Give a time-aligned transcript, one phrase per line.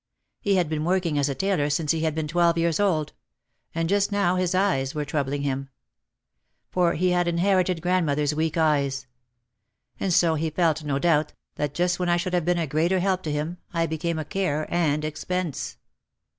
[0.39, 3.13] He had been working as a tailor since he had been twelve years old.
[3.75, 5.69] And just now his eyes were troubling him.
[6.71, 9.05] For he had inherited grandmother's weak eyes.
[9.99, 12.97] And so he felt, no doubt, that just when I should have been a greater
[12.97, 15.77] help to him I became a care and expense.